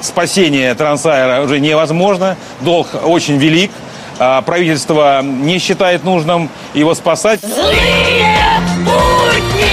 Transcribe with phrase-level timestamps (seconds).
[0.00, 3.70] Спасение Трансайра уже невозможно, долг очень велик.
[4.18, 7.40] А, правительство не считает нужным его спасать.
[7.40, 8.36] Злые
[8.84, 9.72] будни!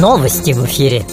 [0.00, 1.04] Новости в эфире.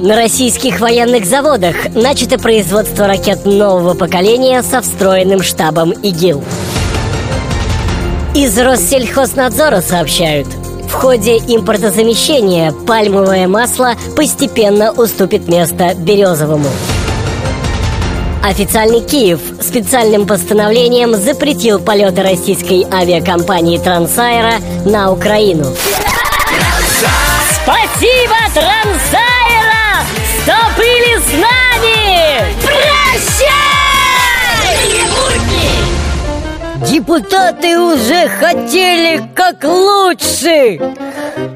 [0.00, 6.42] На российских военных заводах начато производство ракет нового поколения со встроенным штабом ИГИЛ.
[8.34, 10.46] Из Россельхознадзора сообщают,
[10.88, 16.68] в ходе импортозамещения пальмовое масло постепенно уступит место березовому.
[18.42, 24.54] Официальный Киев специальным постановлением запретил полеты российской авиакомпании Трансайра
[24.84, 25.66] на Украину.
[27.62, 30.06] Спасибо, Трансайра,
[30.42, 30.54] что
[36.98, 40.80] Депутаты уже хотели как лучше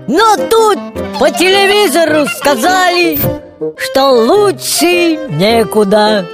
[0.07, 0.79] Но тут
[1.19, 3.19] по телевизору сказали,
[3.77, 6.25] что лучше некуда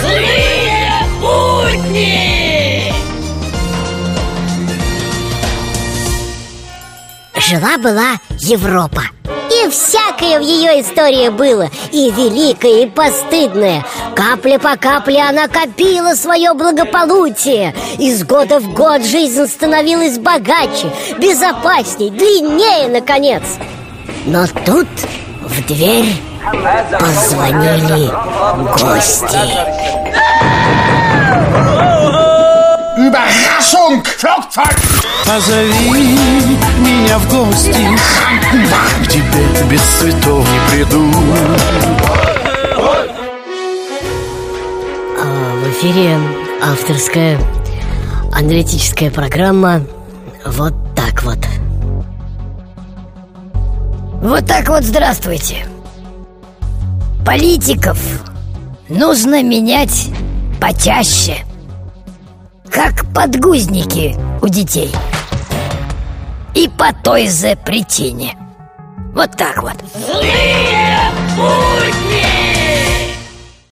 [0.00, 2.94] Злые будни!
[7.36, 9.02] Жила-была Европа.
[9.70, 11.68] Всякое в ее истории было.
[11.90, 13.84] И великое, и постыдное.
[14.14, 17.74] Капля по капле она копила свое благополучие.
[17.98, 23.42] Из года в год жизнь становилась богаче Безопасней, длиннее, наконец.
[24.26, 24.88] Но тут
[25.42, 26.14] в дверь
[26.98, 28.10] позвонили
[28.78, 29.38] гости.
[32.96, 34.04] Überraschung!
[34.04, 34.93] Flugzeug!
[35.26, 35.90] Позови
[36.80, 37.72] меня в гости
[39.02, 41.10] К тебе без цветов не приду
[45.18, 46.18] А, В эфире
[46.62, 47.40] авторская
[48.32, 49.82] аналитическая программа
[50.44, 51.38] «Вот так вот».
[54.20, 55.66] Вот так вот здравствуйте.
[57.24, 57.98] Политиков
[58.88, 60.08] нужно менять
[60.60, 61.44] почаще,
[62.70, 64.94] как подгузники у детей.
[66.54, 68.36] И по той же причине.
[69.14, 69.76] Вот так вот.
[69.94, 72.23] Злые будни!